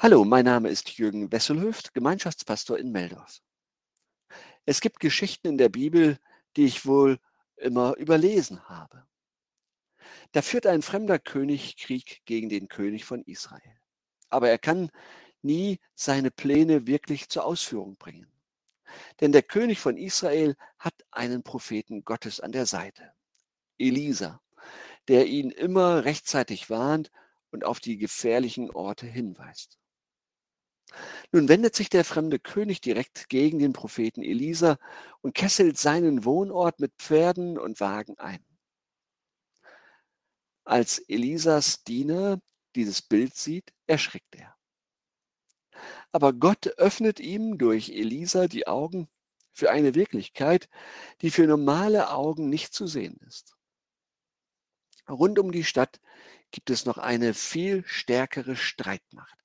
Hallo, 0.00 0.24
mein 0.24 0.44
Name 0.44 0.68
ist 0.68 0.90
Jürgen 0.90 1.32
Wesselhöft, 1.32 1.92
Gemeinschaftspastor 1.92 2.78
in 2.78 2.92
Meldorf. 2.92 3.40
Es 4.64 4.80
gibt 4.80 5.00
Geschichten 5.00 5.48
in 5.48 5.58
der 5.58 5.70
Bibel, 5.70 6.20
die 6.54 6.66
ich 6.66 6.86
wohl 6.86 7.18
immer 7.56 7.96
überlesen 7.96 8.62
habe. 8.68 9.08
Da 10.30 10.40
führt 10.40 10.68
ein 10.68 10.82
fremder 10.82 11.18
König 11.18 11.76
Krieg 11.78 12.22
gegen 12.26 12.48
den 12.48 12.68
König 12.68 13.06
von 13.06 13.24
Israel. 13.24 13.80
Aber 14.30 14.48
er 14.48 14.58
kann 14.58 14.92
nie 15.42 15.80
seine 15.96 16.30
Pläne 16.30 16.86
wirklich 16.86 17.28
zur 17.28 17.44
Ausführung 17.44 17.96
bringen. 17.96 18.30
Denn 19.20 19.32
der 19.32 19.42
König 19.42 19.80
von 19.80 19.96
Israel 19.96 20.54
hat 20.78 20.94
einen 21.10 21.42
Propheten 21.42 22.04
Gottes 22.04 22.38
an 22.38 22.52
der 22.52 22.66
Seite, 22.66 23.14
Elisa, 23.78 24.40
der 25.08 25.26
ihn 25.26 25.50
immer 25.50 26.04
rechtzeitig 26.04 26.70
warnt 26.70 27.10
und 27.50 27.64
auf 27.64 27.80
die 27.80 27.98
gefährlichen 27.98 28.70
Orte 28.70 29.04
hinweist. 29.08 29.77
Nun 31.32 31.48
wendet 31.48 31.74
sich 31.74 31.90
der 31.90 32.04
fremde 32.04 32.38
König 32.38 32.80
direkt 32.80 33.28
gegen 33.28 33.58
den 33.58 33.72
Propheten 33.72 34.22
Elisa 34.22 34.78
und 35.20 35.34
kesselt 35.34 35.78
seinen 35.78 36.24
Wohnort 36.24 36.80
mit 36.80 36.92
Pferden 36.98 37.58
und 37.58 37.80
Wagen 37.80 38.18
ein. 38.18 38.44
Als 40.64 40.98
Elisas 40.98 41.84
Diener 41.84 42.40
dieses 42.74 43.02
Bild 43.02 43.34
sieht, 43.34 43.72
erschrickt 43.86 44.34
er. 44.34 44.54
Aber 46.12 46.32
Gott 46.32 46.66
öffnet 46.78 47.20
ihm 47.20 47.58
durch 47.58 47.90
Elisa 47.90 48.48
die 48.48 48.66
Augen 48.66 49.08
für 49.52 49.70
eine 49.70 49.94
Wirklichkeit, 49.94 50.68
die 51.20 51.30
für 51.30 51.46
normale 51.46 52.10
Augen 52.10 52.48
nicht 52.48 52.72
zu 52.72 52.86
sehen 52.86 53.18
ist. 53.26 53.56
Rund 55.08 55.38
um 55.38 55.52
die 55.52 55.64
Stadt 55.64 56.00
gibt 56.50 56.70
es 56.70 56.84
noch 56.84 56.98
eine 56.98 57.34
viel 57.34 57.84
stärkere 57.86 58.56
Streitmacht, 58.56 59.38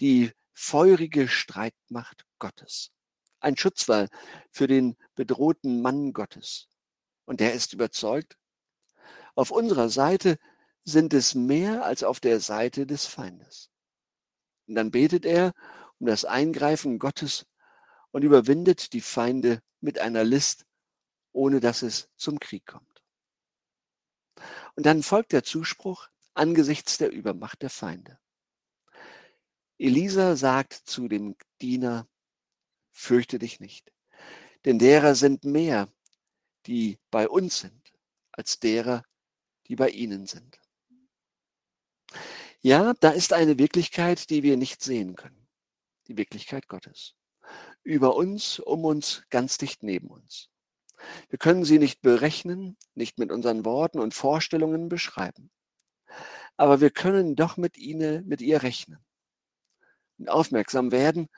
die 0.00 0.32
feurige 0.60 1.26
Streitmacht 1.26 2.26
Gottes. 2.38 2.92
Ein 3.40 3.56
Schutzwall 3.56 4.10
für 4.52 4.66
den 4.66 4.98
bedrohten 5.14 5.80
Mann 5.80 6.12
Gottes. 6.12 6.68
Und 7.24 7.40
der 7.40 7.54
ist 7.54 7.72
überzeugt, 7.72 8.36
auf 9.34 9.50
unserer 9.50 9.88
Seite 9.88 10.38
sind 10.84 11.14
es 11.14 11.34
mehr 11.34 11.86
als 11.86 12.04
auf 12.04 12.20
der 12.20 12.40
Seite 12.40 12.86
des 12.86 13.06
Feindes. 13.06 13.70
Und 14.66 14.74
dann 14.74 14.90
betet 14.90 15.24
er 15.24 15.54
um 15.98 16.06
das 16.06 16.26
Eingreifen 16.26 16.98
Gottes 16.98 17.46
und 18.10 18.22
überwindet 18.22 18.92
die 18.92 19.00
Feinde 19.00 19.62
mit 19.80 19.98
einer 19.98 20.24
List, 20.24 20.66
ohne 21.32 21.60
dass 21.60 21.80
es 21.80 22.10
zum 22.16 22.38
Krieg 22.38 22.66
kommt. 22.66 23.02
Und 24.76 24.84
dann 24.84 25.02
folgt 25.02 25.32
der 25.32 25.42
Zuspruch 25.42 26.08
angesichts 26.34 26.98
der 26.98 27.10
Übermacht 27.10 27.62
der 27.62 27.70
Feinde. 27.70 28.19
Elisa 29.80 30.36
sagt 30.36 30.74
zu 30.74 31.08
dem 31.08 31.36
Diener, 31.62 32.06
fürchte 32.92 33.38
dich 33.38 33.60
nicht, 33.60 33.90
denn 34.66 34.78
derer 34.78 35.14
sind 35.14 35.44
mehr, 35.44 35.90
die 36.66 36.98
bei 37.10 37.26
uns 37.26 37.60
sind, 37.60 37.94
als 38.30 38.58
derer, 38.58 39.06
die 39.68 39.76
bei 39.76 39.88
ihnen 39.88 40.26
sind. 40.26 40.60
Ja, 42.60 42.92
da 43.00 43.08
ist 43.08 43.32
eine 43.32 43.58
Wirklichkeit, 43.58 44.28
die 44.28 44.42
wir 44.42 44.58
nicht 44.58 44.82
sehen 44.82 45.16
können. 45.16 45.48
Die 46.08 46.18
Wirklichkeit 46.18 46.68
Gottes. 46.68 47.14
Über 47.82 48.16
uns, 48.16 48.58
um 48.58 48.84
uns, 48.84 49.22
ganz 49.30 49.56
dicht 49.56 49.82
neben 49.82 50.08
uns. 50.08 50.50
Wir 51.30 51.38
können 51.38 51.64
sie 51.64 51.78
nicht 51.78 52.02
berechnen, 52.02 52.76
nicht 52.94 53.18
mit 53.18 53.32
unseren 53.32 53.64
Worten 53.64 53.98
und 53.98 54.12
Vorstellungen 54.12 54.90
beschreiben. 54.90 55.50
Aber 56.58 56.82
wir 56.82 56.90
können 56.90 57.34
doch 57.34 57.56
mit 57.56 57.78
ihnen, 57.78 58.28
mit 58.28 58.42
ihr 58.42 58.62
rechnen 58.62 59.02
aufmerksam 60.28 60.92
werden 60.92 61.28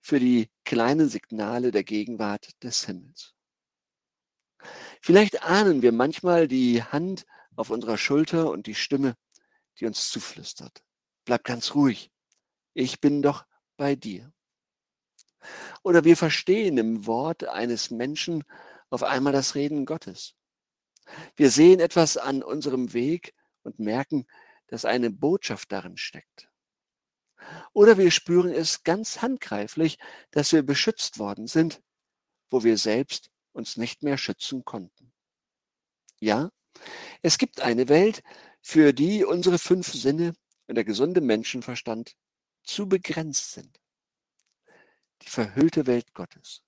für 0.00 0.20
die 0.20 0.50
kleinen 0.64 1.08
Signale 1.08 1.70
der 1.70 1.84
Gegenwart 1.84 2.50
des 2.62 2.86
Himmels. 2.86 3.34
Vielleicht 5.00 5.42
ahnen 5.42 5.82
wir 5.82 5.92
manchmal 5.92 6.48
die 6.48 6.82
Hand 6.82 7.24
auf 7.56 7.70
unserer 7.70 7.98
Schulter 7.98 8.50
und 8.50 8.66
die 8.66 8.74
Stimme, 8.74 9.16
die 9.78 9.86
uns 9.86 10.10
zuflüstert. 10.10 10.82
Bleib 11.24 11.44
ganz 11.44 11.74
ruhig. 11.74 12.10
Ich 12.74 13.00
bin 13.00 13.22
doch 13.22 13.44
bei 13.76 13.94
dir. 13.94 14.32
Oder 15.82 16.04
wir 16.04 16.16
verstehen 16.16 16.78
im 16.78 17.06
Wort 17.06 17.44
eines 17.44 17.90
Menschen 17.90 18.44
auf 18.90 19.02
einmal 19.02 19.32
das 19.32 19.54
Reden 19.54 19.84
Gottes. 19.84 20.34
Wir 21.36 21.50
sehen 21.50 21.80
etwas 21.80 22.16
an 22.16 22.42
unserem 22.42 22.92
Weg 22.92 23.34
und 23.62 23.78
merken, 23.78 24.26
dass 24.68 24.84
eine 24.84 25.10
Botschaft 25.10 25.70
darin 25.72 25.96
steckt. 25.96 26.48
Oder 27.72 27.98
wir 27.98 28.10
spüren 28.10 28.50
es 28.50 28.82
ganz 28.82 29.22
handgreiflich, 29.22 29.98
dass 30.30 30.52
wir 30.52 30.62
beschützt 30.62 31.18
worden 31.18 31.46
sind, 31.46 31.82
wo 32.50 32.62
wir 32.64 32.78
selbst 32.78 33.30
uns 33.52 33.76
nicht 33.76 34.02
mehr 34.02 34.18
schützen 34.18 34.64
konnten. 34.64 35.12
Ja, 36.20 36.50
es 37.22 37.38
gibt 37.38 37.60
eine 37.60 37.88
Welt, 37.88 38.22
für 38.60 38.92
die 38.92 39.24
unsere 39.24 39.58
fünf 39.58 39.92
Sinne 39.92 40.34
und 40.66 40.74
der 40.76 40.84
gesunde 40.84 41.20
Menschenverstand 41.20 42.16
zu 42.62 42.88
begrenzt 42.88 43.52
sind. 43.52 43.78
Die 45.22 45.28
verhüllte 45.28 45.86
Welt 45.86 46.14
Gottes. 46.14 46.62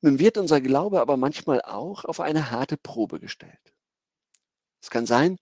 Nun 0.00 0.18
wird 0.18 0.36
unser 0.36 0.60
Glaube 0.60 1.00
aber 1.00 1.16
manchmal 1.16 1.62
auch 1.62 2.04
auf 2.04 2.20
eine 2.20 2.50
harte 2.50 2.76
Probe 2.76 3.20
gestellt. 3.20 3.74
Es 4.82 4.90
kann 4.90 5.06
sein, 5.06 5.38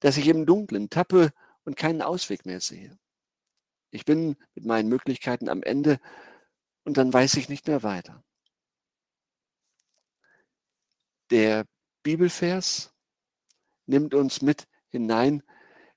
dass 0.00 0.16
ich 0.16 0.26
im 0.28 0.46
Dunkeln 0.46 0.90
tappe 0.90 1.32
und 1.64 1.76
keinen 1.76 2.02
Ausweg 2.02 2.46
mehr 2.46 2.60
sehe. 2.60 2.98
Ich 3.90 4.04
bin 4.04 4.36
mit 4.54 4.64
meinen 4.64 4.88
Möglichkeiten 4.88 5.48
am 5.48 5.62
Ende 5.62 6.00
und 6.84 6.96
dann 6.96 7.12
weiß 7.12 7.34
ich 7.34 7.48
nicht 7.48 7.66
mehr 7.66 7.82
weiter. 7.82 8.22
Der 11.30 11.64
Bibelvers 12.02 12.92
nimmt 13.86 14.14
uns 14.14 14.42
mit 14.42 14.66
hinein 14.88 15.42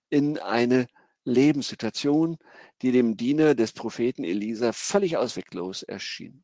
in 0.09 0.39
eine 0.39 0.87
Lebenssituation, 1.25 2.37
die 2.81 2.91
dem 2.91 3.17
Diener 3.17 3.53
des 3.53 3.73
Propheten 3.73 4.23
Elisa 4.23 4.71
völlig 4.71 5.17
ausweglos 5.17 5.83
erschien. 5.83 6.43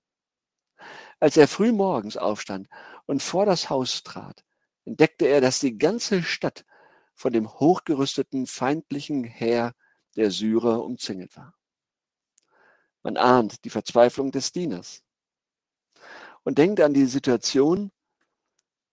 Als 1.19 1.37
er 1.37 1.47
früh 1.47 1.71
morgens 1.71 2.17
aufstand 2.17 2.67
und 3.05 3.23
vor 3.23 3.45
das 3.45 3.69
Haus 3.69 4.03
trat, 4.03 4.43
entdeckte 4.83 5.25
er, 5.25 5.39
dass 5.39 5.59
die 5.59 5.77
ganze 5.77 6.23
Stadt 6.23 6.65
von 7.15 7.33
dem 7.33 7.51
hochgerüsteten 7.51 8.47
feindlichen 8.47 9.23
Heer 9.23 9.73
der 10.15 10.31
Syrer 10.31 10.83
umzingelt 10.83 11.35
war. 11.35 11.55
Man 13.03 13.17
ahnt 13.17 13.63
die 13.65 13.69
Verzweiflung 13.69 14.31
des 14.31 14.51
Dieners 14.51 15.03
und 16.43 16.57
denkt 16.57 16.79
an 16.79 16.93
die 16.93 17.05
Situation, 17.05 17.91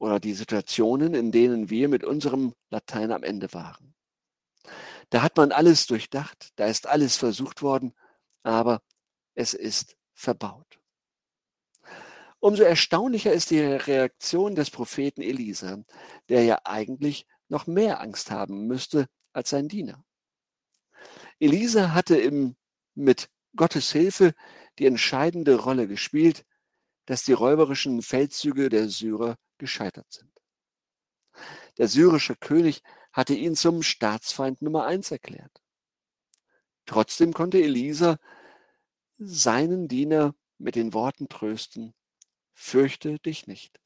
oder 0.00 0.18
die 0.18 0.32
Situationen, 0.32 1.14
in 1.14 1.30
denen 1.30 1.70
wir 1.70 1.88
mit 1.88 2.04
unserem 2.04 2.54
Latein 2.70 3.12
am 3.12 3.22
Ende 3.22 3.52
waren. 3.52 3.94
Da 5.10 5.22
hat 5.22 5.36
man 5.36 5.52
alles 5.52 5.86
durchdacht, 5.86 6.52
da 6.56 6.66
ist 6.66 6.86
alles 6.86 7.16
versucht 7.16 7.62
worden, 7.62 7.94
aber 8.42 8.82
es 9.34 9.52
ist 9.54 9.96
verbaut. 10.14 10.80
Umso 12.38 12.62
erstaunlicher 12.62 13.32
ist 13.32 13.50
die 13.50 13.60
Reaktion 13.60 14.54
des 14.54 14.70
Propheten 14.70 15.20
Elisa, 15.20 15.84
der 16.30 16.44
ja 16.44 16.60
eigentlich 16.64 17.26
noch 17.50 17.66
mehr 17.66 18.00
Angst 18.00 18.30
haben 18.30 18.66
müsste 18.66 19.06
als 19.32 19.50
sein 19.50 19.68
Diener. 19.68 20.04
Elisa 21.38 21.92
hatte 21.92 22.16
im, 22.16 22.56
mit 22.94 23.28
Gottes 23.56 23.92
Hilfe 23.92 24.34
die 24.78 24.86
entscheidende 24.86 25.56
Rolle 25.56 25.88
gespielt, 25.88 26.44
dass 27.06 27.24
die 27.24 27.32
räuberischen 27.32 28.02
Feldzüge 28.02 28.68
der 28.68 28.88
Syrer 28.88 29.36
gescheitert 29.58 30.10
sind. 30.12 30.30
Der 31.78 31.88
syrische 31.88 32.36
König 32.36 32.82
hatte 33.12 33.34
ihn 33.34 33.56
zum 33.56 33.82
Staatsfeind 33.82 34.62
Nummer 34.62 34.84
eins 34.84 35.10
erklärt. 35.10 35.62
Trotzdem 36.86 37.32
konnte 37.32 37.60
Elisa 37.60 38.18
seinen 39.18 39.88
Diener 39.88 40.34
mit 40.58 40.74
den 40.76 40.92
Worten 40.92 41.28
trösten, 41.28 41.94
fürchte 42.52 43.18
dich 43.18 43.46
nicht. 43.46 43.80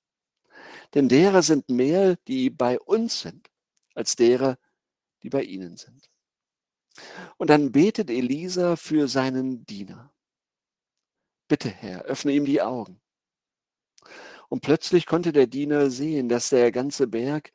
Denn 0.94 1.08
derer 1.08 1.43
sind 1.43 1.69
mehr, 1.69 2.17
die 2.28 2.50
bei 2.50 2.78
uns 2.78 3.20
sind, 3.20 3.50
als 3.94 4.17
derer, 4.17 4.58
die 5.23 5.31
bei 5.31 5.43
ihnen 5.43 5.76
sind. 5.76 6.11
Und 7.37 7.50
dann 7.50 7.73
betet 7.73 8.11
Elisa 8.11 8.76
für 8.76 9.08
seinen 9.08 9.64
Diener. 9.67 10.12
Bitte, 11.49 11.69
Herr, 11.69 12.02
öffne 12.02 12.32
ihm 12.32 12.44
die 12.44 12.62
Augen. 12.62 13.00
Und 14.49 14.61
plötzlich 14.61 15.06
konnte 15.06 15.32
der 15.32 15.46
Diener 15.46 15.91
sehen, 15.91 16.29
dass 16.29 16.50
der 16.50 16.70
ganze 16.70 17.06
Berg, 17.06 17.52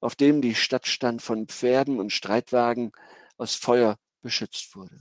auf 0.00 0.16
dem 0.16 0.40
die 0.40 0.54
Stadt 0.54 0.86
stand, 0.86 1.20
von 1.20 1.46
Pferden 1.46 1.98
und 1.98 2.10
Streitwagen 2.10 2.92
aus 3.36 3.54
Feuer 3.54 3.98
beschützt 4.22 4.74
wurde. 4.74 4.98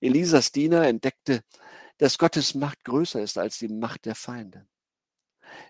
Elisas 0.00 0.52
Diener 0.52 0.86
entdeckte, 0.86 1.42
dass 1.98 2.18
Gottes 2.18 2.54
Macht 2.54 2.84
größer 2.84 3.22
ist 3.22 3.38
als 3.38 3.58
die 3.58 3.68
Macht 3.68 4.04
der 4.04 4.14
Feinde. 4.14 4.66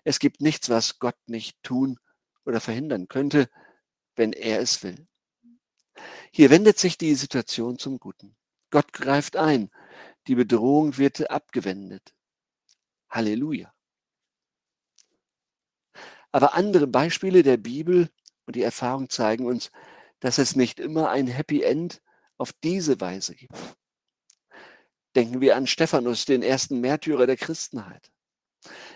Es 0.03 0.19
gibt 0.19 0.41
nichts, 0.41 0.69
was 0.69 0.99
Gott 0.99 1.17
nicht 1.27 1.61
tun 1.63 1.97
oder 2.47 2.61
verhindern 2.61 3.07
könnte, 3.07 3.49
wenn 4.15 4.33
er 4.33 4.59
es 4.59 4.81
will. 4.81 5.07
Hier 6.31 6.49
wendet 6.49 6.79
sich 6.79 6.97
die 6.97 7.13
Situation 7.15 7.77
zum 7.77 7.99
Guten. 7.99 8.35
Gott 8.69 8.93
greift 8.93 9.35
ein. 9.35 9.69
Die 10.27 10.35
Bedrohung 10.35 10.97
wird 10.97 11.29
abgewendet. 11.29 12.13
Halleluja. 13.09 13.73
Aber 16.31 16.53
andere 16.53 16.87
Beispiele 16.87 17.43
der 17.43 17.57
Bibel 17.57 18.09
und 18.45 18.55
die 18.55 18.63
Erfahrung 18.63 19.09
zeigen 19.09 19.45
uns, 19.45 19.71
dass 20.19 20.37
es 20.37 20.55
nicht 20.55 20.79
immer 20.79 21.09
ein 21.09 21.27
Happy 21.27 21.63
End 21.63 22.01
auf 22.37 22.53
diese 22.53 22.99
Weise 23.01 23.35
gibt. 23.35 23.55
Denken 25.15 25.41
wir 25.41 25.55
an 25.55 25.67
Stephanus, 25.67 26.25
den 26.25 26.43
ersten 26.43 26.79
Märtyrer 26.79 27.25
der 27.25 27.37
Christenheit. 27.37 28.11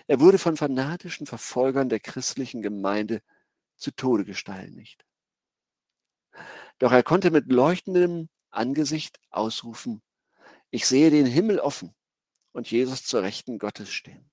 Er 0.07 0.19
wurde 0.19 0.37
von 0.37 0.57
fanatischen 0.57 1.25
Verfolgern 1.25 1.89
der 1.89 1.99
christlichen 1.99 2.61
Gemeinde 2.61 3.21
zu 3.81 3.91
Tode 3.91 4.25
gesteinigt. 4.25 5.05
Doch 6.79 6.91
er 6.91 7.03
konnte 7.03 7.31
mit 7.31 7.51
leuchtendem 7.51 8.29
Angesicht 8.49 9.19
ausrufen, 9.29 10.01
ich 10.69 10.87
sehe 10.87 11.11
den 11.11 11.25
Himmel 11.25 11.59
offen 11.59 11.93
und 12.53 12.71
Jesus 12.71 13.03
zur 13.03 13.23
Rechten 13.23 13.59
Gottes 13.59 13.91
stehen. 13.91 14.31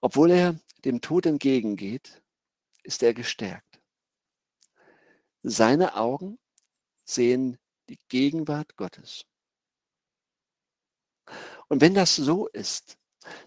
Obwohl 0.00 0.30
er 0.30 0.60
dem 0.84 1.00
Tod 1.00 1.26
entgegengeht, 1.26 2.22
ist 2.82 3.02
er 3.02 3.14
gestärkt. 3.14 3.80
Seine 5.42 5.96
Augen 5.96 6.38
sehen 7.04 7.58
die 7.88 7.98
Gegenwart 8.08 8.76
Gottes. 8.76 9.26
Und 11.68 11.80
wenn 11.80 11.94
das 11.94 12.16
so 12.16 12.46
ist, 12.48 12.96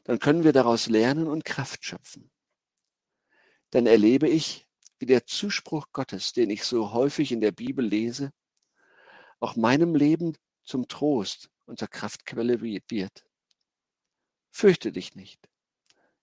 dann 0.03 0.19
können 0.19 0.43
wir 0.43 0.53
daraus 0.53 0.87
lernen 0.87 1.27
und 1.27 1.45
Kraft 1.45 1.83
schöpfen. 1.83 2.31
Dann 3.73 3.87
erlebe 3.87 4.29
ich, 4.29 4.67
wie 4.99 5.07
der 5.07 5.25
Zuspruch 5.25 5.87
Gottes, 5.93 6.31
den 6.31 6.51
ich 6.51 6.63
so 6.63 6.93
häufig 6.93 7.31
in 7.31 7.41
der 7.41 7.51
Bibel 7.51 7.83
lese, 7.83 8.31
auch 9.39 9.55
meinem 9.55 9.95
Leben 9.95 10.37
zum 10.63 10.87
Trost 10.87 11.49
und 11.65 11.79
zur 11.79 11.87
Kraftquelle 11.87 12.61
wird. 12.61 13.25
Fürchte 14.51 14.91
dich 14.91 15.15
nicht. 15.15 15.49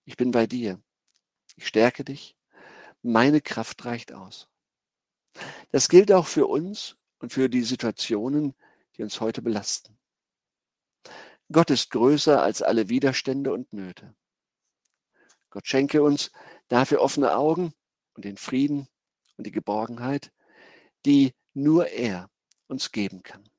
Ich 0.05 0.15
bin 0.15 0.31
bei 0.31 0.47
dir. 0.47 0.81
Ich 1.57 1.67
stärke 1.67 2.05
dich. 2.05 2.37
Meine 3.01 3.41
Kraft 3.41 3.83
reicht 3.83 4.13
aus. 4.13 4.47
Das 5.71 5.89
gilt 5.89 6.13
auch 6.13 6.27
für 6.27 6.47
uns 6.47 6.95
und 7.19 7.33
für 7.33 7.49
die 7.49 7.63
Situationen, 7.63 8.55
die 8.95 9.03
uns 9.03 9.19
heute 9.19 9.41
belasten. 9.41 9.99
Gott 11.51 11.69
ist 11.69 11.91
größer 11.91 12.41
als 12.41 12.61
alle 12.61 12.87
Widerstände 12.87 13.51
und 13.51 13.73
Nöte. 13.73 14.15
Gott 15.49 15.67
schenke 15.67 16.01
uns 16.01 16.31
dafür 16.71 17.01
offene 17.01 17.35
Augen 17.35 17.73
und 18.13 18.23
den 18.23 18.37
Frieden 18.37 18.87
und 19.37 19.45
die 19.45 19.51
Geborgenheit, 19.51 20.31
die 21.05 21.33
nur 21.53 21.87
er 21.87 22.29
uns 22.67 22.91
geben 22.93 23.23
kann. 23.23 23.50